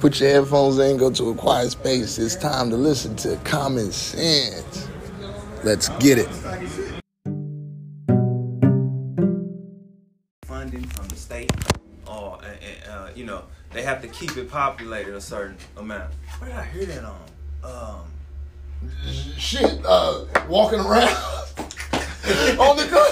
[0.00, 2.18] Put your headphones in, go to a quiet space.
[2.18, 4.88] It's time to listen to Common Sense.
[5.64, 6.28] Let's get it.
[10.42, 11.50] funding from the state,
[12.06, 13.42] or uh, uh, you know,
[13.72, 16.12] they have to keep it populated a certain amount.
[16.38, 17.20] Where did I hear that on?
[17.64, 18.90] Um,
[19.36, 21.08] Shit, uh, walking around
[22.58, 23.07] on the on the T.I.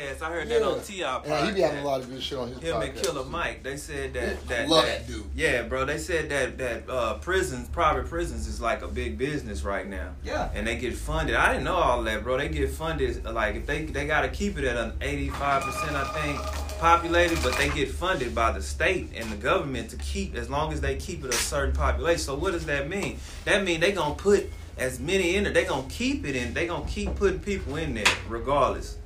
[0.00, 0.22] podcast.
[0.22, 1.06] I heard that on T.I.
[1.06, 1.26] podcast.
[1.26, 2.94] Yeah, he be having a lot of good shit on his Him and.
[2.94, 5.24] Killer Mike, they said that that, Love that dude.
[5.34, 5.84] yeah, bro.
[5.84, 10.14] They said that that uh, prisons, private prisons, is like a big business right now.
[10.24, 10.50] Yeah.
[10.54, 11.36] and they get funded.
[11.36, 12.38] I didn't know all that, bro.
[12.38, 15.62] They get funded like if they they got to keep it at an eighty five
[15.62, 16.38] percent, I think,
[16.78, 20.72] populated, but they get funded by the state and the government to keep as long
[20.72, 22.20] as they keep it a certain population.
[22.20, 23.18] So what does that mean?
[23.44, 25.52] That mean they gonna put as many in there.
[25.52, 26.54] They gonna keep it in.
[26.54, 28.96] They gonna keep putting people in there regardless.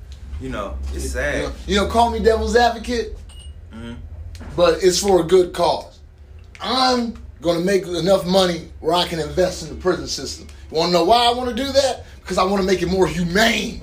[0.41, 1.43] You know, it's You sad.
[1.43, 3.17] know, you know, call me devil's advocate,
[3.73, 3.95] Mhm.
[4.55, 5.99] but it's for a good cause.
[6.59, 10.47] I'm going to make enough money where I can invest in the prison system.
[10.71, 12.05] You want to know why I want to do that?
[12.21, 13.81] Because I want to make it more humane.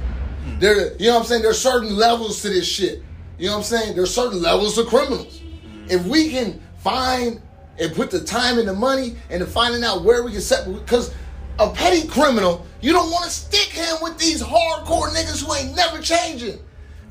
[0.59, 1.43] There, you know what I'm saying?
[1.43, 3.03] There's certain levels to this shit.
[3.39, 3.97] You know what I'm saying?
[3.97, 5.41] There's certain levels of criminals.
[5.89, 7.41] If we can find
[7.79, 11.11] and put the time and the money into finding out where we can set, because
[11.59, 15.77] a petty criminal, you don't want to stick him with these hardcore niggas who ain't
[15.77, 16.59] never changing.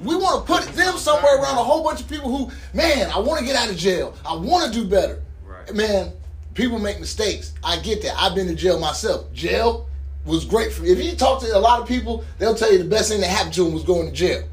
[0.01, 3.19] We want to put them somewhere around a whole bunch of people who, man, I
[3.19, 4.15] want to get out of jail.
[4.25, 5.21] I want to do better.
[5.45, 5.73] Right.
[5.75, 6.11] Man,
[6.55, 7.53] people make mistakes.
[7.63, 8.15] I get that.
[8.17, 9.31] I've been to jail myself.
[9.33, 9.87] Jail
[10.25, 10.89] was great for me.
[10.89, 13.29] If you talk to a lot of people, they'll tell you the best thing that
[13.29, 14.43] happened to them was going to jail.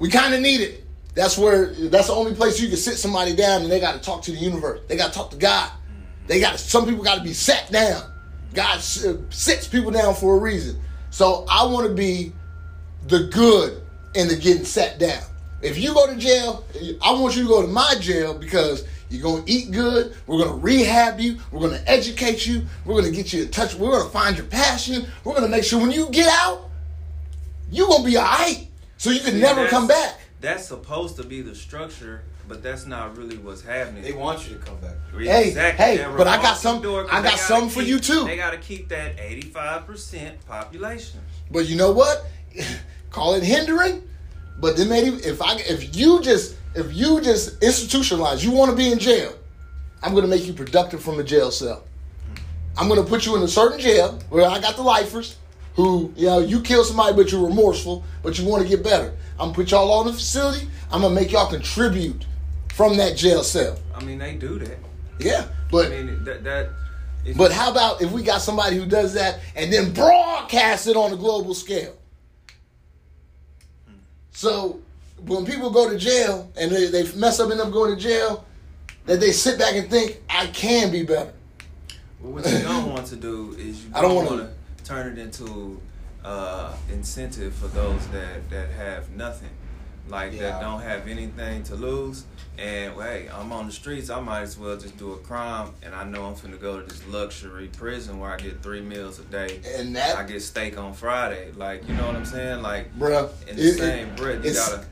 [0.00, 0.84] We kind of need it.
[1.14, 4.00] That's where that's the only place you can sit somebody down and they got to
[4.00, 4.80] talk to the universe.
[4.88, 5.70] They got to talk to God.
[6.26, 6.58] They got.
[6.58, 8.02] Some people got to be sat down.
[8.54, 10.80] God sits people down for a reason.
[11.10, 12.32] So I want to be
[13.06, 13.82] the good
[14.14, 15.22] in the getting sat down.
[15.62, 16.64] If you go to jail,
[17.02, 20.14] I want you to go to my jail because you're gonna eat good.
[20.26, 21.38] We're gonna rehab you.
[21.50, 22.64] We're gonna educate you.
[22.84, 23.74] We're gonna get you in touch.
[23.74, 25.06] We're gonna find your passion.
[25.24, 26.70] We're gonna make sure when you get out,
[27.70, 28.68] you're gonna be alright.
[28.96, 30.18] So you can See, never come back.
[30.40, 34.02] That's supposed to be the structure, but that's not really what's happening.
[34.02, 34.96] They want you to come back.
[35.16, 38.00] Hey, hey, That but I got some- door, 'cause I got gotta something for you,
[38.00, 38.24] too.
[38.24, 41.20] They got to keep that eighty-five percent population.
[41.50, 42.26] But you know what?
[43.10, 44.02] Call it hindering.
[44.58, 48.76] But then maybe if I if you just if you just institutionalize, you want to
[48.76, 49.32] be in jail,
[50.02, 51.84] I'm gonna make you productive from a jail cell.
[52.76, 55.36] I'm gonna put you in a certain jail where I got the lifers
[55.76, 59.12] who, you know, you kill somebody but you're remorseful, but you want to get better.
[59.38, 60.68] I'm gonna put y'all on the facility.
[60.92, 62.26] I'm gonna make y'all contribute
[62.74, 63.78] from that jail cell.
[63.94, 64.78] I mean, they do that.
[65.18, 66.70] Yeah, but I mean, that that.
[67.36, 71.12] but how about if we got somebody who does that and then broadcast it on
[71.12, 71.96] a global scale?
[74.32, 74.80] So
[75.26, 78.00] when people go to jail and they, they mess up and end up going to
[78.00, 78.46] jail,
[79.06, 81.32] that they sit back and think, I can be better.
[82.20, 84.84] Well, what you don't want to do is you I don't don't wanna- want to
[84.84, 85.80] turn it into
[86.24, 89.50] uh, incentive for those that that have nothing,
[90.08, 90.42] like Yeah.
[90.42, 92.24] that don't have anything to lose.
[92.58, 94.10] And well, hey, I'm on the streets.
[94.10, 96.86] I might as well just do a crime, and I know I'm finna go to
[96.86, 99.60] this luxury prison where I get three meals a day.
[99.76, 101.52] And that- I get steak on Friday.
[101.56, 102.60] Like you know what I'm saying?
[102.62, 104.84] Like Bruh, in the it- same it- breath, you gotta.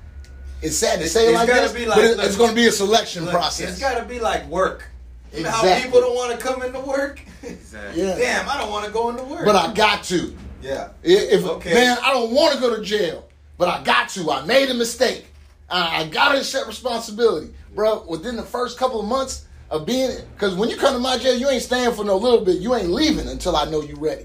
[0.62, 2.52] It's sad to say it It's like gotta this, be but like- it- it's to
[2.54, 3.70] be a selection Look, process.
[3.70, 4.84] It's got to be like work.
[5.32, 7.20] You know how people don't want to come into work?
[7.42, 8.02] Exactly.
[8.06, 8.16] Yeah.
[8.16, 9.44] Damn, I don't want to go into work.
[9.44, 10.34] but I got to.
[10.62, 10.88] yeah.
[11.02, 11.74] If Okay.
[11.74, 13.28] man, I don't want to go to jail,
[13.58, 14.30] but I got to.
[14.30, 15.26] I made a mistake.
[15.70, 18.04] I, got to accept responsibility, bro.
[18.08, 21.36] Within the first couple of months of being, because when you come to my jail,
[21.36, 22.58] you ain't staying for no little bit.
[22.58, 24.24] You ain't leaving until I know you ready,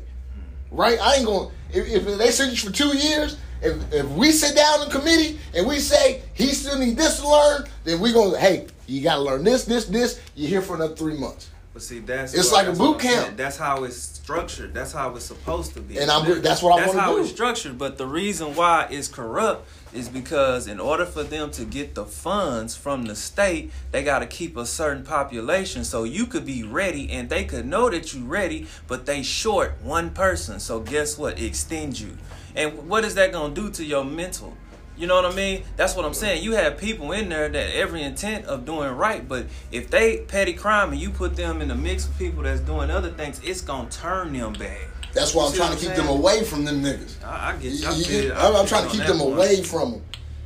[0.71, 0.97] right?
[1.01, 1.51] I ain't going.
[1.73, 5.39] If, if they send you for two years, if if we sit down in committee
[5.53, 9.15] and we say he still need this to learn, then we gonna hey, you got
[9.15, 10.21] to learn this, this, this.
[10.35, 11.49] You're here for another three months.
[11.73, 13.23] But see, that's It's like a boot what I'm saying.
[13.25, 13.37] camp.
[13.37, 14.75] That's how it's structured.
[14.75, 15.97] That's how it's supposed to be.
[15.97, 17.05] And I'm- that's what I That's wanna do.
[17.07, 17.77] That's how it's structured.
[17.79, 22.05] But the reason why it's corrupt is because in order for them to get the
[22.05, 25.83] funds from the state, they got to keep a certain population.
[25.83, 29.73] So you could be ready, and they could know that you're ready, but they short
[29.81, 30.59] one person.
[30.59, 31.39] So guess what?
[31.39, 32.17] Extend you.
[32.55, 34.55] And what is that gonna do to your mental?
[34.97, 35.63] You know what I mean?
[35.75, 36.43] That's what I'm saying.
[36.43, 40.53] You have people in there that every intent of doing right, but if they petty
[40.53, 43.61] crime and you put them in the mix with people that's doing other things, it's
[43.61, 44.77] gonna turn them bad.
[45.13, 47.23] That's why I'm See trying to keep I'm them away from them niggas.
[47.23, 47.79] I, I get you.
[47.79, 48.31] You- I you get- it.
[48.33, 49.33] I I'm, I'm trying to keep them point.
[49.35, 50.01] away from them.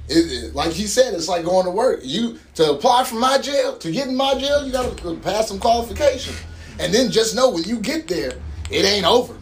[0.10, 0.14] It,
[0.44, 2.00] it- like he said, it's like going to work.
[2.04, 5.16] You to apply for my jail, to get in my jail, you got to uh,
[5.16, 6.38] pass some qualifications,
[6.80, 8.34] and then just know when you get there,
[8.70, 9.36] it ain't over.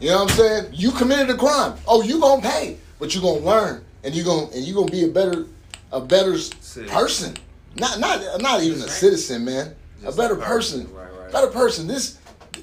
[0.00, 0.66] You know what I'm saying?
[0.74, 1.74] You committed a crime.
[1.86, 5.04] Oh, you gonna pay, but you gonna learn, and you gonna and you gonna be
[5.04, 5.46] a better,
[5.90, 6.84] a better See.
[6.84, 7.36] person.
[7.74, 9.74] not not not even a citizen, man.
[10.02, 10.96] A Just better a person, person.
[10.96, 11.32] Right, right.
[11.32, 11.88] better person.
[11.88, 12.18] This,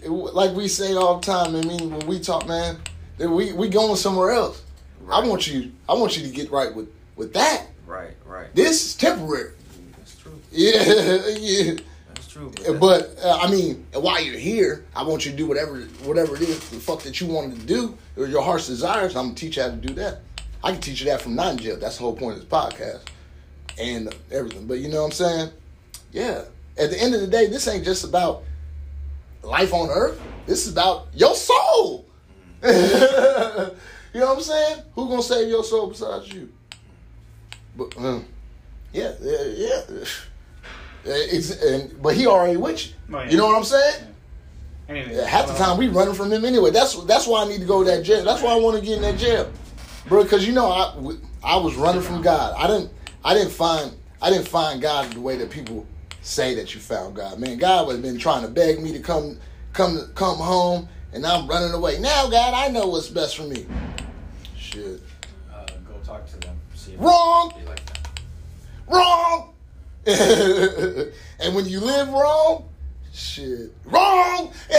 [0.05, 1.55] like we say all the time.
[1.55, 2.77] I mean, when we talk, man,
[3.17, 4.63] that we we going somewhere else.
[5.11, 5.73] I want you.
[5.89, 6.87] I want you to get right with
[7.17, 7.65] with that.
[7.85, 8.55] Right, right.
[8.55, 9.51] This is temporary.
[9.97, 10.39] That's true.
[10.49, 10.83] Yeah,
[11.37, 11.73] yeah.
[12.07, 12.53] That's true.
[12.79, 16.43] But uh, I mean, while you're here, I want you to do whatever whatever it
[16.43, 19.17] is the fuck that you wanted to do or your heart's desires.
[19.17, 20.21] I'm gonna teach you how to do that.
[20.63, 21.77] I can teach you that from not in jail.
[21.77, 23.01] That's the whole point of this podcast
[23.77, 24.67] and everything.
[24.67, 25.49] But you know what I'm saying?
[26.11, 26.43] Yeah.
[26.77, 28.43] At the end of the day, this ain't just about
[29.43, 30.21] life on earth.
[30.45, 32.05] This is about your soul.
[32.63, 33.71] you know
[34.13, 34.83] what I'm saying?
[34.95, 36.49] Who gonna save your soul besides you?
[37.75, 38.25] But um,
[38.93, 39.81] yeah, yeah, yeah.
[41.05, 42.93] It's, and, but he already with you.
[43.11, 43.29] Oh, yeah.
[43.29, 44.07] You know what I'm saying?
[44.87, 46.71] Anyway, Half the uh, time we running from him anyway.
[46.71, 48.23] That's that's why I need to go to that jail.
[48.23, 49.51] That's why I want to get in that jail,
[50.07, 50.23] bro.
[50.23, 50.93] Because you know I
[51.43, 52.55] I was running from God.
[52.57, 52.91] I didn't
[53.23, 53.91] I didn't find
[54.21, 55.85] I didn't find God the way that people
[56.21, 57.39] say that you found God.
[57.39, 59.37] Man, God has been trying to beg me to come
[59.73, 61.99] come come home, and I'm running away.
[61.99, 63.65] Now, God, I know what's best for me.
[64.57, 65.01] Shit,
[65.53, 66.57] Uh, go talk to them.
[66.75, 67.53] See if Wrong.
[67.65, 68.09] Like that.
[68.87, 69.49] wrong.
[71.39, 72.67] and when you live wrong,
[73.13, 74.51] shit, wrong.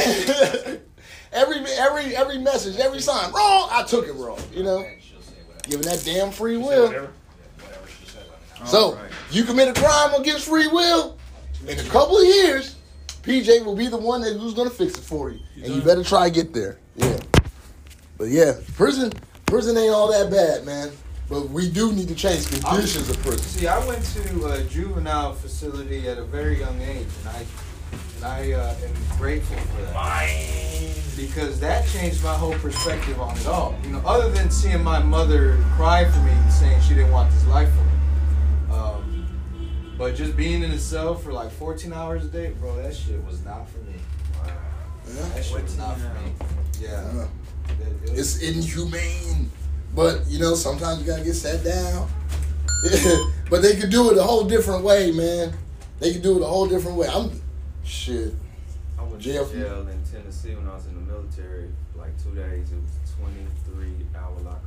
[1.32, 3.68] every every every message, every sign, wrong.
[3.70, 4.38] I took it wrong.
[4.52, 4.86] You know,
[5.69, 6.87] giving that damn free will.
[6.87, 7.05] whatever.
[7.05, 8.22] Yeah, whatever she said.
[8.61, 8.69] Let.
[8.69, 9.11] So Alright.
[9.31, 11.19] you commit a crime against free will.
[11.66, 12.76] In a couple of years,
[13.22, 16.05] PJ will be the one that who's gonna fix it for you, and you better
[16.05, 16.78] try to get there.
[16.96, 17.19] Yeah.
[18.19, 19.12] But yeah, prison
[19.46, 20.90] prison ain't all that bad, man.
[21.28, 23.38] But we do need to change conditions of prison.
[23.38, 27.49] See, I went to a juvenile facility at a very young age, and I and
[28.24, 30.28] I uh, am grateful for that
[31.16, 33.74] because that changed my whole perspective on it all.
[33.84, 37.30] You know, other than seeing my mother cry for me, and saying she didn't want
[37.30, 38.76] this life for me.
[38.76, 39.26] Um,
[39.98, 43.22] but just being in a cell for like 14 hours a day, bro, that shit
[43.24, 43.94] was not for me.
[44.44, 45.28] Yeah.
[45.34, 46.32] That shit was not for me.
[46.80, 47.26] Yeah.
[47.68, 49.50] It- it was- It's inhumane.
[49.94, 52.08] But you know, sometimes you gotta get sat down.
[53.50, 55.54] but they could do it a whole different way, man.
[56.00, 57.06] They could do it a whole different way.
[57.08, 57.30] I'm
[57.84, 58.34] shit.
[58.98, 59.46] I went Jail.
[59.46, 61.70] to jail in Tennessee when I was in the military.
[61.96, 64.60] Like two days, it was 23 hour lockup.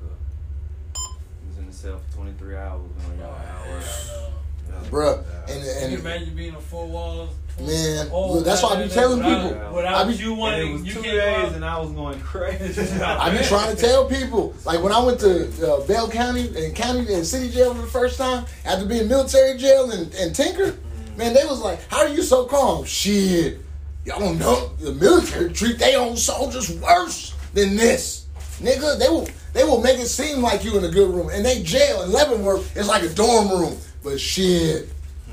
[0.96, 2.81] I was in the cell for 23 hours.
[2.98, 3.80] We only got an hour.
[3.80, 4.90] Yeah.
[4.90, 5.24] Bruh.
[5.50, 7.30] And Can you imagine being in four walls?
[7.60, 9.75] Man, Oh, look, that's why I be telling without, people.
[9.75, 12.19] Without I be- you And wanting, it was you two days, and I was going
[12.19, 12.81] crazy.
[13.02, 14.54] I be trying to tell people.
[14.66, 17.88] Like when I went to uh, Bell County and county and city jail for the
[17.88, 20.75] first time after being military jail and, and Tinker,
[21.18, 23.60] man, they was like, "How are you so calm?" Shit,
[24.06, 28.25] y'all don't know the military treat their own soldiers worse than this,
[28.62, 28.98] nigga.
[29.00, 31.64] They will they will make it seem like you in a good room, and they
[31.64, 33.78] jail in Leavenworth is like a dorm room.
[34.04, 34.90] But shit,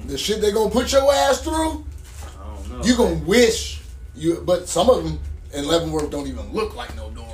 [0.06, 2.84] the shit they gonna put your ass through, I don't know.
[2.84, 3.82] you gonna wish
[4.14, 4.42] you.
[4.44, 5.20] But some of them
[5.52, 7.33] in Leavenworth don't even look like no dorm room.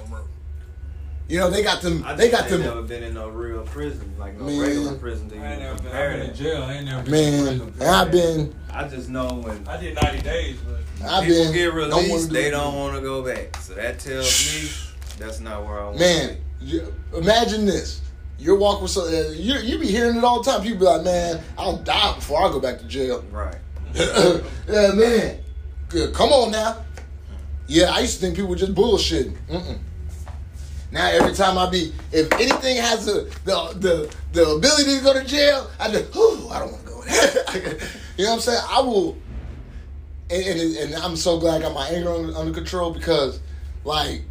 [1.31, 2.03] You know they got them.
[2.05, 2.75] I They just got ain't them.
[2.75, 4.61] never been in no real prison, like no Man.
[4.61, 5.31] regular prison.
[5.31, 6.62] To I ain't never been, I've been in jail.
[6.65, 9.94] I ain't never been Man, to and I've been, I just know when I did
[9.94, 11.53] 90 days, but I've people been.
[11.53, 13.56] get don't wanna released, do they don't want to go back.
[13.59, 14.27] So that tells
[14.62, 14.71] me
[15.21, 16.67] that's not where I want Man, be.
[16.67, 18.00] you, imagine this.
[18.37, 20.62] You're walking with some, uh, you you be hearing it all the time.
[20.62, 23.54] People be like, "Man, I'll die before I go back to jail." Right.
[23.95, 25.38] yeah, man.
[25.90, 26.12] Good.
[26.12, 26.78] Come on now.
[27.69, 29.37] Yeah, I used to think people were just bullshitting.
[29.49, 29.78] Mm-mm.
[30.92, 35.12] Now every time I be, if anything has a, the the the ability to go
[35.12, 37.78] to jail, I just, whew, I don't want to go there.
[38.16, 38.61] you know what I'm saying?
[38.68, 39.16] I will,
[40.30, 43.40] and, and, and I'm so glad I got my anger under, under control because,
[43.85, 44.23] like,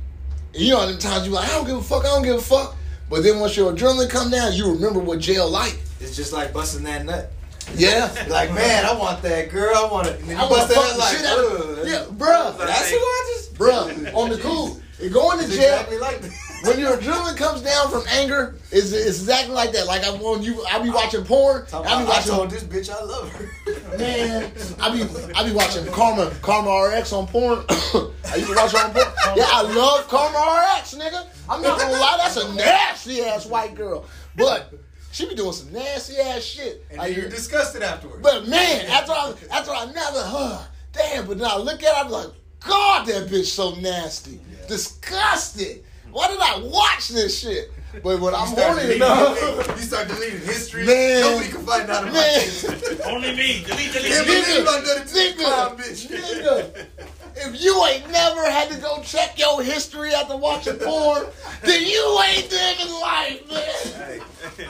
[0.53, 2.41] you know, them times you like, I don't give a fuck, I don't give a
[2.41, 2.75] fuck.
[3.09, 5.79] But then once your adrenaline come down, you remember what jail like.
[5.99, 7.31] It's just like busting that nut.
[7.75, 8.13] Yeah.
[8.29, 9.75] Like, man, I want that girl.
[9.75, 10.21] I want it.
[10.29, 11.87] I want to fuck that like, shit out of.
[11.87, 12.57] Yeah, bruh.
[12.57, 13.55] That's who I just.
[13.55, 14.79] Bruh, on the cool.
[15.11, 16.21] Going to jail, exactly like.
[16.63, 19.87] When your adrenaline comes down from anger, is it's exactly like that.
[19.87, 21.63] Like I when you, I be watching porn.
[21.73, 23.97] I be about, I told watching, this bitch I love her.
[23.97, 24.51] man.
[24.79, 25.03] I be,
[25.35, 27.63] I be watching Karma, Karma RX on porn.
[27.69, 29.07] I used to watch her on porn.
[29.35, 30.37] Yeah, I love Karma
[30.79, 31.25] RX, nigga.
[31.49, 34.73] I'm not gonna lie, that's a nasty ass white girl, but
[35.11, 36.85] she be doing some nasty ass shit.
[36.89, 38.21] And Like, you're disgusted afterwards.
[38.21, 40.63] but man, after I after I never, huh,
[40.93, 41.25] damn.
[41.25, 42.27] But then I look at, her, I'm like,
[42.59, 45.83] God, that bitch so nasty, disgusted.
[46.11, 47.71] Why did I watch this shit?
[48.03, 50.85] But when I'm horny enough, you start deleting history.
[50.85, 51.21] Man.
[51.21, 52.13] Nobody can find out about Man.
[52.13, 53.01] this.
[53.05, 53.63] only me.
[53.65, 54.45] Delete, delete, Can't delete.
[54.45, 56.85] believe I done it to this nigga, nigga,
[57.35, 61.27] if you ain't never had to go check your history after watching porn,
[61.63, 64.19] then you ain't living life, man.
[64.57, 64.67] Hey.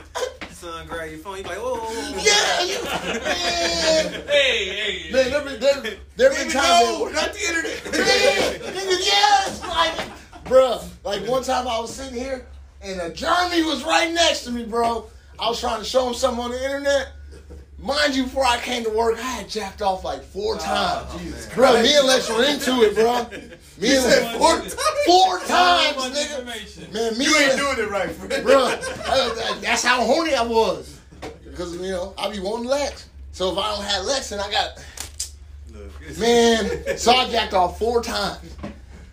[0.52, 1.38] Son grab your phone.
[1.38, 2.24] You like, whoa, whoa, whoa.
[2.24, 4.28] Yeah, you, man.
[4.28, 5.12] Hey, hey.
[5.12, 7.82] Man, there been, there, there been times No, that, not the internet.
[7.86, 9.96] Yeah, nigga, yes, like,
[10.50, 12.46] bruh, like one time I was sitting here
[12.82, 15.06] and a Jeremy was right next to me, bro.
[15.38, 17.12] I was trying to show him something on the internet.
[17.78, 21.48] Mind you, before I came to work, I had jacked off like four times.
[21.56, 23.26] bro, me and Lex were into it, bro.
[23.80, 24.76] Me and Lex, four times?
[25.06, 26.94] four times, nigga.
[26.94, 28.76] Man, me You ain't doing it right, bro.
[29.62, 31.00] That's how horny I was.
[31.46, 33.08] Because you know I be wanting Lex.
[33.32, 34.84] So if I don't have Lex, then I got
[36.20, 36.98] man.
[36.98, 38.40] So I jacked off four times.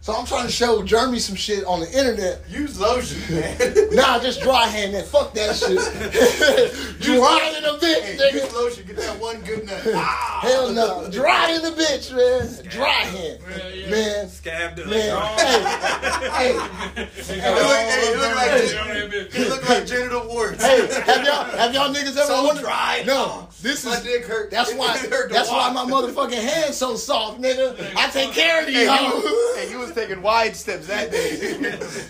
[0.07, 2.41] So I'm trying to show Jeremy some shit on the internet.
[2.49, 3.59] Use lotion, man.
[3.91, 5.05] Nah, just dry hand that.
[5.07, 5.81] Fuck that shit.
[7.01, 8.33] dry in the bitch, Hey, nigga.
[8.35, 8.87] use lotion.
[8.87, 9.81] Get that one good nut.
[9.95, 10.39] Ah.
[10.43, 11.09] Hell no.
[11.11, 12.71] Dry in the bitch, man.
[12.71, 13.91] Dry hand.
[13.91, 14.29] Man.
[14.29, 14.87] Scabbed it.
[14.87, 15.17] Man.
[15.17, 16.53] Like, Hey.
[16.53, 17.39] Hey.
[17.39, 19.43] It look, hey, it look like Hey.
[19.43, 20.63] it look like genital warts.
[20.65, 22.63] Hey, have y'all have y'all niggas ever So wondered?
[22.65, 23.03] dry.
[23.07, 24.51] No, this My is dick hurt.
[24.51, 27.77] that's It why hurt that's why my motherfucking hands so soft, nigga.
[27.97, 29.57] I take care of these Hey, you, hoes.
[29.57, 31.37] hey, you was taking wide steps that day.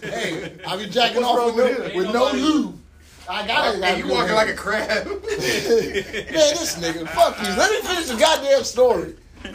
[0.03, 2.79] Hey, I be jacking What's off with, with no, with no lube.
[3.29, 3.85] I gotta.
[3.85, 5.07] hey, you walking like a crab.
[5.07, 5.17] man.
[5.27, 7.49] This nigga, fuck you.
[7.57, 9.15] Let me finish the goddamn story.
[9.45, 9.53] You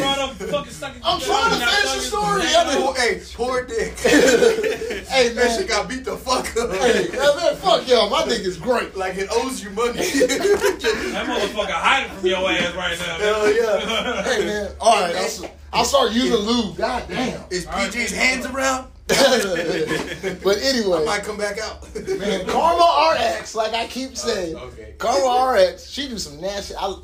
[0.00, 1.00] brought up fucking sucking.
[1.04, 2.42] I'm trying to finish the story.
[2.82, 3.94] Poor- hey, poor dick.
[5.08, 5.58] Hey That man.
[5.58, 6.70] shit got beat the fuck up.
[6.72, 8.10] Hey, man, fuck y'all.
[8.10, 8.96] My dick is great.
[8.96, 9.92] Like it owes you money.
[9.92, 13.16] That motherfucker hiding from your ass right now.
[13.18, 14.22] Hell yeah.
[14.24, 14.70] Hey man.
[14.80, 16.76] All right, I'll, I'll start using lube.
[16.76, 17.42] God damn.
[17.50, 18.88] Is PG's hands around?
[20.44, 20.98] but anyway.
[20.98, 21.82] I might come back out.
[22.18, 24.94] Man, Karma RX, like I keep oh, saying, okay.
[24.98, 26.74] Karma RX, she do some nasty.
[26.78, 26.94] I,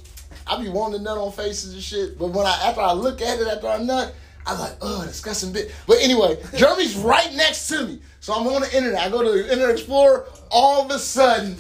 [0.47, 3.23] I be wanting to nut on faces and shit, but when I after I look
[3.23, 4.15] at it after I nut,
[4.47, 5.75] I like, oh, disgusting bit.
[5.87, 9.01] But anyway, Jeremy's right next to me, so I'm on the internet.
[9.01, 10.27] I go to the Internet Explorer.
[10.51, 11.57] All of a sudden,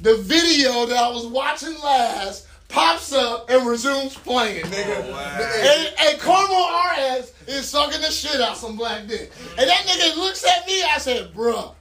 [0.00, 5.04] the video that I was watching last pops up and resumes playing, nigga.
[5.04, 9.32] Oh, and, and Karma RX is sucking the shit out some black dick.
[9.58, 11.74] And that nigga looks at me, I said, bruh,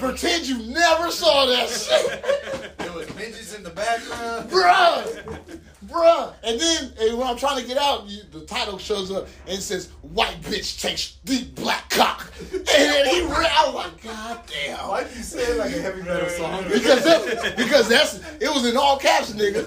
[0.00, 2.78] pretend you never saw that shit.
[2.78, 4.50] There was midgets in the background.
[4.50, 5.60] bruh,
[5.92, 6.32] bruh.
[6.42, 9.58] And then and when I'm trying to get out, you, the title shows up and
[9.58, 12.32] it says, white bitch takes deep black cock.
[12.74, 14.88] And then he ran, I was like, god damn.
[14.88, 16.64] Why did you say it like a heavy metal song?
[16.64, 19.62] Because that, because that's it was in all caps, nigga.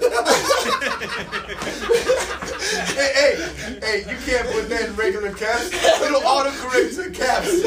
[2.96, 5.72] hey, hey, hey, you can't put that in regular caps.
[6.02, 7.62] It'll autocorrect to caps.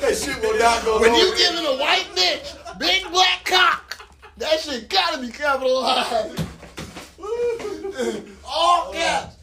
[0.00, 1.18] that shit will not go When over.
[1.18, 3.98] you giving a white bitch big black cock,
[4.36, 6.40] that shit gotta be capitalized.
[8.46, 9.34] All caps.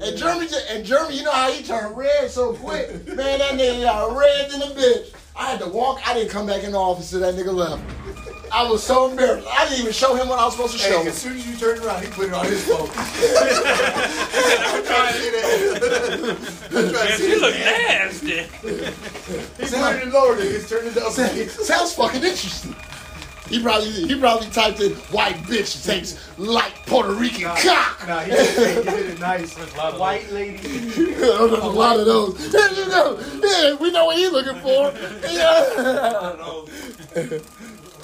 [0.00, 2.90] And Jeremy, just- and Jeremy, you know how he turned red so quick.
[3.08, 5.12] Man, that nigga got red in the bitch.
[5.36, 6.00] I had to walk.
[6.08, 7.82] I didn't come back in the office till that nigga left.
[8.52, 9.48] I was so embarrassed.
[9.50, 11.08] I didn't even show him what I was supposed to show Hey, him.
[11.08, 12.88] as soon as you turned around, he put it on his phone.
[12.88, 15.44] I'm trying to see that.
[16.70, 18.42] I'm trying to Man, see she look nasty.
[18.42, 18.46] He
[19.58, 21.12] put it in lower, niggas turned it up.
[21.12, 22.76] Sounds fucking interesting.
[23.54, 28.04] He probably he probably typed in white bitch takes light Puerto Rican cock.
[28.08, 29.54] Nah, he just did it nice.
[29.54, 30.56] White lady.
[30.66, 32.52] There's a lot of those.
[32.52, 34.92] Yeah, you know, yeah, we know what he's looking for.
[35.30, 36.34] Yeah.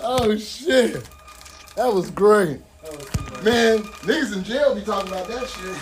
[0.02, 1.02] Oh shit,
[1.74, 2.60] that was great.
[3.42, 5.74] Man, niggas in jail be talking about that shit.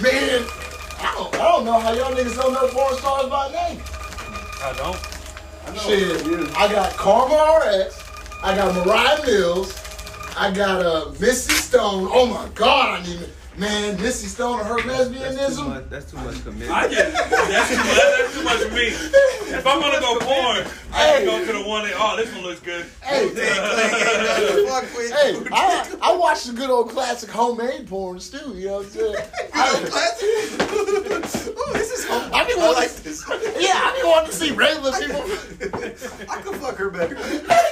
[0.02, 0.46] Man,
[0.98, 3.78] I don't, I don't know how y'all niggas don't know porn stars by name.
[4.62, 4.98] I don't.
[5.82, 6.24] Shit,
[6.56, 8.03] I got Karma RX,
[8.44, 9.72] I got Mariah Mills,
[10.36, 12.08] I got uh, Misty Stone.
[12.12, 13.20] Oh my god, I need
[13.56, 15.68] man, Misty Stone and her That's too lesbianism.
[15.68, 15.84] much.
[15.88, 16.70] That's too much commitment.
[16.70, 17.96] I just, that's too much.
[17.96, 18.86] That's too much for me.
[19.56, 22.42] If I'm gonna go porn, I can go to the one that oh this one
[22.42, 22.84] looks good.
[23.00, 23.42] Hey, hey,
[25.50, 28.52] I, I watch the good old classic homemade porns too.
[28.58, 29.16] You know what I'm saying?
[29.54, 29.70] I,
[31.56, 32.30] oh, this is home.
[32.34, 33.24] I be I wanting, like this.
[33.58, 35.22] yeah, I be wanting to see regular people.
[36.30, 37.14] I could fuck her better.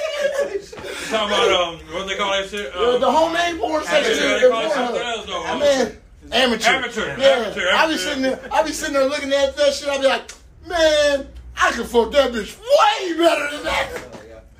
[1.29, 2.73] Talking about um what they call that shit?
[2.73, 4.15] The, Um, the homemade porn section.
[4.17, 5.43] yeah, they call it something else though.
[5.45, 5.97] I mean,
[6.31, 6.69] amateur.
[6.69, 7.27] Amateur, Yeah.
[7.27, 8.39] amateur, I be sitting there.
[8.51, 9.87] I be sitting there looking at that shit.
[9.89, 10.31] I be like,
[10.67, 11.27] man,
[11.57, 13.89] I can fuck that bitch way better than that.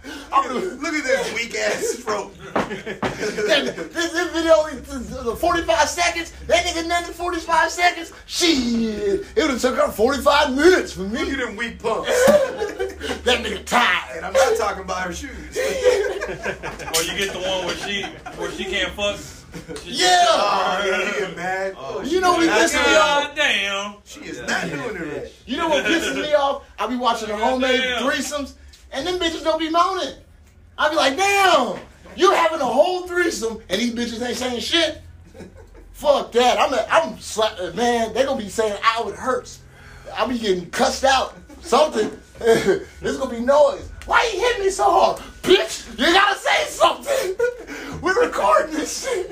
[0.43, 2.33] Look at this weak ass throat.
[2.69, 6.33] This, this video, is the 45 seconds.
[6.47, 8.11] That nigga nothing in 45 seconds.
[8.25, 11.19] Shit, it would have took her 45 minutes for me.
[11.19, 11.43] Look at me.
[11.45, 12.09] them weak pumps.
[13.23, 14.17] That nigga tired.
[14.17, 15.55] And I'm not talking about her shoes.
[16.95, 18.03] Or you get the one where she
[18.37, 19.19] where she can't fuck.
[19.83, 20.25] She Yeah.
[20.29, 21.73] Oh, yeah, he get mad.
[21.77, 23.23] Oh, oh, you know what pisses me off?
[23.27, 23.95] God damn.
[24.05, 25.31] She is not doing it right.
[25.45, 26.63] You know what pisses me off?
[26.79, 28.03] I be watching the homemade Damn.
[28.03, 28.53] threesomes,
[28.91, 30.15] and them bitches don't be moaning.
[30.77, 31.77] I'd be like, damn,
[32.15, 35.01] you having a whole threesome and these bitches ain't saying shit.
[35.91, 36.59] Fuck that.
[36.59, 38.13] I'm a, I'm sla- uh, man.
[38.13, 39.59] They gonna be saying, "Ow, it hurts."
[40.15, 41.37] I'll be getting cussed out.
[41.61, 42.11] Something.
[42.39, 43.89] There's gonna be noise.
[44.05, 45.99] Why you hitting me so hard, bitch?
[45.99, 47.35] You gotta say something.
[48.01, 49.31] We're recording this shit.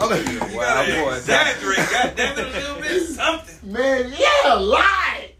[0.00, 3.72] I'm like, You gotta exaggerate, goddamn it, a little bit something.
[3.72, 5.30] man, yeah, lie.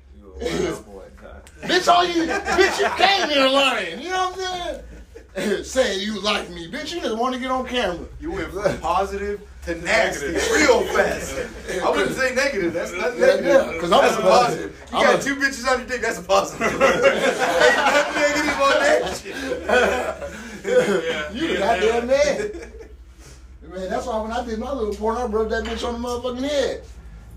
[1.62, 4.00] Bitch, all you, bitch, you came here lying.
[4.00, 4.84] You know what
[5.36, 5.98] I'm saying?
[6.00, 6.94] Saying you like me, bitch.
[6.94, 8.06] You just want to get on camera.
[8.20, 11.34] You went from positive to nasty real fast.
[11.84, 12.72] I wouldn't say negative.
[12.72, 13.44] That's not Yeah, negative.
[13.74, 14.86] yeah, 'cause I'm that's a- a positive.
[14.92, 16.00] You I'm got a- two bitches on your dick.
[16.02, 16.66] That's a positive.
[16.72, 19.36] Ain't nothing negative on that shit.
[20.64, 22.50] Yeah, You the yeah, goddamn man.
[23.68, 26.08] Man, that's why when I did my little porn, I rubbed that bitch on the
[26.08, 26.82] motherfucking head.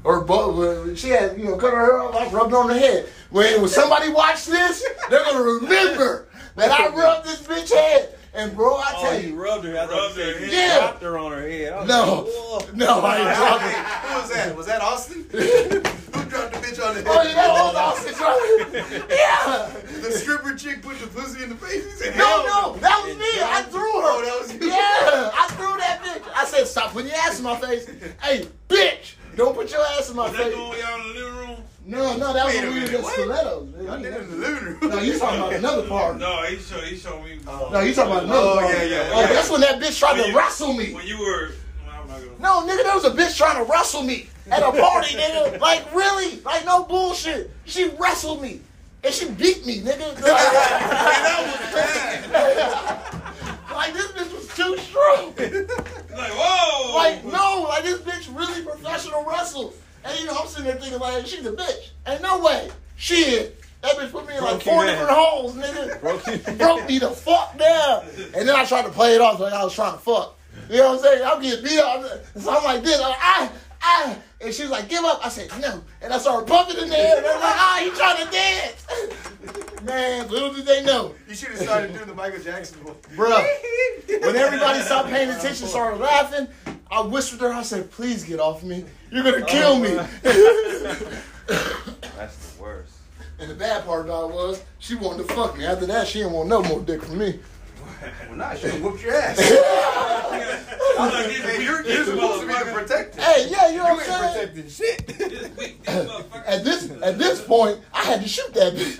[0.03, 3.07] Or but she had, you know, cut her hair off, I rubbed on the head.
[3.31, 8.15] When, when somebody watch this, they're gonna remember that I rubbed this bitch head.
[8.33, 9.77] And bro, I Oh, tell you you, rubbed her.
[9.77, 10.79] I thought Rubbed you said her you head.
[10.79, 11.73] dropped her on her head.
[11.73, 14.09] I no, like, no, I ain't dropping.
[14.09, 14.55] Who was that?
[14.55, 15.25] Was that Austin?
[15.31, 17.17] Who dropped the bitch on the oh, head?
[17.17, 19.09] Oh, yeah, that was Austin, right?
[19.09, 20.01] Yeah.
[20.01, 21.83] The stripper chick put the pussy in the face.
[21.85, 23.25] He said, No, no, that was me.
[23.41, 23.87] I threw her.
[23.87, 24.67] Oh, that was you.
[24.69, 26.31] Yeah, I threw that bitch.
[26.35, 27.89] I said, stop putting your ass in my face.
[28.21, 30.53] Hey, bitch, don't put your ass in my Was face.
[30.53, 31.57] the one y'all in the living room?
[31.89, 33.67] No, no, that was Wait a when we were stilettos.
[33.83, 34.77] Y'all did it in the living room.
[34.91, 36.17] No, you talking about another part.
[36.19, 37.39] No, he showed he showed me.
[37.45, 38.75] No, you talking about another Oh, part.
[38.77, 39.27] yeah, yeah, Oh, yeah.
[39.33, 40.93] that's when that bitch tried When to you- wrestle me.
[40.93, 41.49] When you were,
[41.87, 42.39] well, I'm not gonna.
[42.39, 45.59] No, nigga, there was a bitch trying to wrestle me at a party, nigga.
[45.59, 46.39] Like, really?
[46.41, 47.49] Like, no bullshit.
[47.65, 48.61] She wrestled me.
[49.03, 50.21] And she beat me, nigga.
[53.73, 55.33] like, this bitch was too strong.
[55.37, 56.95] Like whoa!
[56.95, 59.73] Like, no, like this bitch really professional wrestle.
[60.05, 61.89] And you know, I'm sitting there thinking like, she's a bitch.
[62.07, 62.69] Ain't no way.
[62.95, 63.61] Shit.
[63.81, 66.01] That bitch put me in like four different holes, nigga.
[66.01, 68.03] Broke Broke me the fuck down.
[68.35, 70.37] And then I tried to play it off like I was trying to fuck.
[70.69, 71.23] You know what I'm saying?
[71.25, 72.03] I'm getting beat up.
[72.35, 72.95] So I'm like this.
[72.95, 74.17] I'm like, ah, ah.
[74.41, 75.25] And she's like, give up.
[75.25, 75.81] I said, no.
[76.01, 77.17] And I started pumping in the air.
[77.17, 78.87] And I'm like, ah, you trying to dance.
[79.83, 81.15] Man, little did they know.
[81.27, 82.95] You should have started doing the Michael Jackson one.
[83.15, 86.47] Bruh, when everybody stopped paying attention, started laughing,
[86.91, 88.83] I whispered to her, I said, please get off me.
[89.11, 89.89] You're gonna oh, kill me.
[92.17, 92.93] That's the worst.
[93.39, 95.65] and the bad part about it was, she wanted to fuck me.
[95.65, 97.39] After that, she didn't want no more dick from me.
[98.27, 99.39] Well, nah, she whooped your ass.
[100.99, 103.21] I'm like, hey, you're, this you're supposed to be the protector.
[103.21, 104.49] Hey, yeah, you know You what I'm saying?
[104.49, 105.07] protecting shit.
[105.29, 106.09] This weak, this.
[106.45, 108.99] At this at this point, I had to shoot that bitch.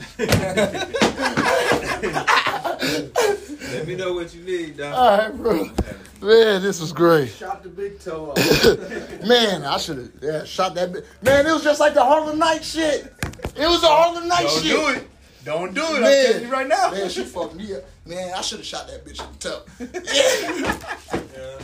[3.74, 4.94] Let me know what you need, dog.
[4.94, 5.70] All right, bro.
[6.22, 7.30] Man, this was great.
[7.30, 9.26] Shot the big toe off.
[9.28, 10.92] Man, I should have yeah, shot that.
[11.22, 13.14] Man, it was just like the Harlem Night shit.
[13.56, 14.72] It was the Harlem Night shit.
[14.72, 15.10] Don't do it.
[15.46, 15.86] Don't do it.
[15.86, 16.92] I'm telling you right now.
[16.92, 17.84] Man, she fucked me up.
[18.06, 21.20] Man, I should have shot that bitch in the toe.
[21.40, 21.60] Yeah.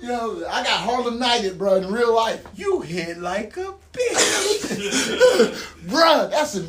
[0.00, 2.44] You know, I got Harlem Nighted, bro, in real life.
[2.54, 5.56] You hit like a bitch.
[5.86, 6.66] Bruh, that's a,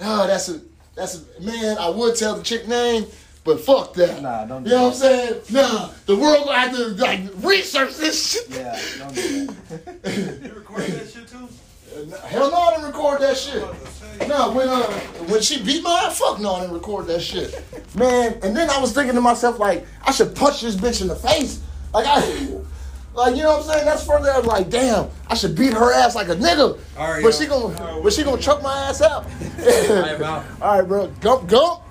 [0.00, 0.60] oh, that's a,
[0.96, 3.06] that's a, man, I would tell the chick name,
[3.44, 4.22] but fuck that.
[4.22, 5.40] Nah, don't do You know what I'm saying?
[5.50, 8.48] Nah, the world gonna have to, like, research this shit.
[8.50, 10.42] yeah, don't do that.
[10.42, 11.48] You recorded that shit too?
[12.24, 13.62] Hell no, I didn't record that shit.
[13.62, 14.28] I was gonna say.
[14.28, 14.82] No, when uh,
[15.28, 17.62] when she beat my ass, fuck no, I didn't record that shit.
[17.94, 21.08] Man, and then I was thinking to myself, like, I should punch this bitch in
[21.08, 21.62] the face.
[21.92, 22.20] Like, I,
[23.14, 23.84] like, you know what I'm saying?
[23.84, 26.78] That's further, I was like, damn, I should beat her ass like a nigga.
[26.96, 27.40] All right, but yo.
[27.40, 29.26] she gonna, but she gonna chuck my ass out.
[29.58, 30.44] I'm out.
[30.60, 31.08] All right, bro.
[31.20, 31.83] Gump, Gump.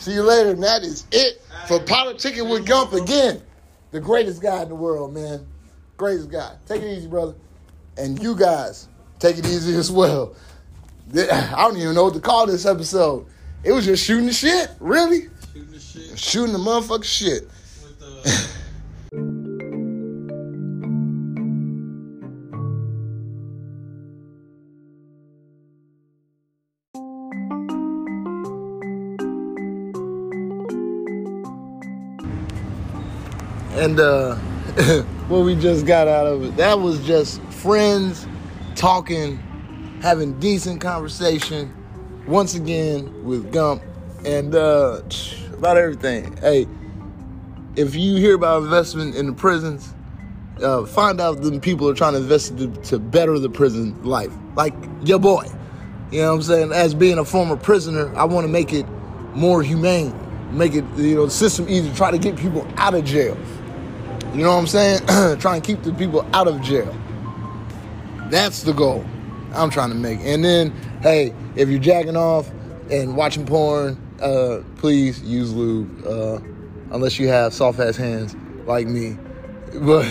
[0.00, 0.50] See you later.
[0.50, 3.42] And that is it for Politicking with Gump again.
[3.90, 5.46] The greatest guy in the world, man.
[5.98, 6.56] Greatest guy.
[6.66, 7.34] Take it easy, brother.
[7.98, 10.34] And you guys, take it easy as well.
[11.14, 13.26] I don't even know what to call this episode.
[13.62, 15.28] It was just shooting the shit, really.
[15.52, 17.48] Shooting the shit Shooting the motherfucking shit.
[33.72, 34.34] And uh
[35.28, 38.26] what we just got out of it, that was just friends
[38.74, 39.36] talking,
[40.02, 41.74] having decent conversation
[42.26, 43.82] once again with Gump
[44.24, 45.02] and uh
[45.52, 46.36] about everything.
[46.38, 46.66] Hey,
[47.76, 49.94] if you hear about investment in the prisons,
[50.62, 54.32] uh, find out them people are trying to invest to, to better the prison life.
[54.56, 55.46] Like your boy.
[56.10, 56.72] You know what I'm saying?
[56.72, 58.86] As being a former prisoner, I want to make it
[59.34, 60.12] more humane.
[60.50, 61.94] Make it, you know, the system easier.
[61.94, 63.38] Try to get people out of jail.
[64.34, 65.00] You know what I'm saying?
[65.40, 66.94] Try and keep the people out of jail.
[68.30, 69.04] That's the goal
[69.54, 70.20] I'm trying to make.
[70.20, 70.70] And then,
[71.02, 72.50] hey, if you're jacking off
[72.90, 76.38] and watching porn uh, please use lube uh,
[76.92, 79.16] unless you have soft ass hands like me.
[79.72, 80.04] But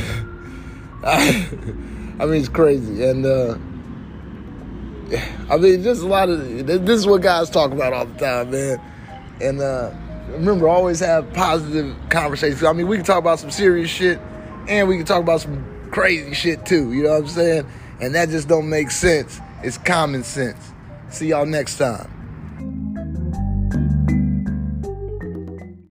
[1.04, 1.50] I,
[2.18, 3.58] I mean, it's crazy, and uh,
[5.50, 8.52] I mean, just a lot of this is what guys talk about all the time,
[8.52, 8.82] man.
[9.42, 9.92] And uh,
[10.34, 12.64] remember, always have positive conversations.
[12.64, 14.20] I mean, we can talk about some serious shit,
[14.68, 16.94] and we can talk about some crazy shit too.
[16.94, 17.68] You know what I'm saying?
[18.02, 19.40] And that just don't make sense.
[19.64, 20.72] It's common sense.
[21.10, 22.19] See y'all next time.